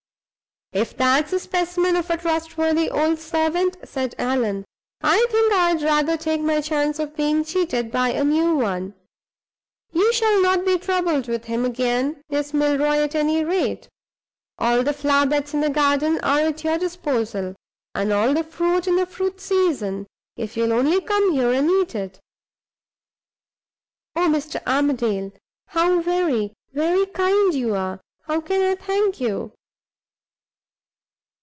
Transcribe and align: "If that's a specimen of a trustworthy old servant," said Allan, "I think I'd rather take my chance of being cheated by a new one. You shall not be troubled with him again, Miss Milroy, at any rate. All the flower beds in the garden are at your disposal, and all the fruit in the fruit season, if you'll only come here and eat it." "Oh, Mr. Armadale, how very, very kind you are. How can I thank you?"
"If 0.73 0.95
that's 0.95 1.33
a 1.33 1.39
specimen 1.39 1.97
of 1.97 2.09
a 2.09 2.15
trustworthy 2.15 2.89
old 2.89 3.19
servant," 3.19 3.75
said 3.83 4.15
Allan, 4.17 4.63
"I 5.01 5.17
think 5.29 5.51
I'd 5.51 5.81
rather 5.81 6.15
take 6.15 6.39
my 6.39 6.61
chance 6.61 6.97
of 6.97 7.13
being 7.13 7.43
cheated 7.43 7.91
by 7.91 8.07
a 8.11 8.23
new 8.23 8.55
one. 8.55 8.93
You 9.91 10.13
shall 10.13 10.41
not 10.41 10.63
be 10.63 10.77
troubled 10.77 11.27
with 11.27 11.43
him 11.43 11.65
again, 11.65 12.21
Miss 12.29 12.53
Milroy, 12.53 12.99
at 12.99 13.15
any 13.15 13.43
rate. 13.43 13.89
All 14.59 14.81
the 14.81 14.93
flower 14.93 15.25
beds 15.25 15.53
in 15.53 15.59
the 15.59 15.69
garden 15.69 16.21
are 16.23 16.39
at 16.39 16.63
your 16.63 16.77
disposal, 16.77 17.53
and 17.93 18.13
all 18.13 18.33
the 18.33 18.45
fruit 18.45 18.87
in 18.87 18.95
the 18.95 19.05
fruit 19.05 19.41
season, 19.41 20.07
if 20.37 20.55
you'll 20.55 20.71
only 20.71 21.01
come 21.01 21.33
here 21.33 21.51
and 21.51 21.69
eat 21.69 21.95
it." 21.95 22.21
"Oh, 24.15 24.29
Mr. 24.29 24.65
Armadale, 24.65 25.33
how 25.67 25.99
very, 26.01 26.53
very 26.71 27.07
kind 27.07 27.53
you 27.53 27.75
are. 27.75 27.99
How 28.23 28.39
can 28.39 28.61
I 28.61 28.75
thank 28.75 29.19
you?" 29.19 29.51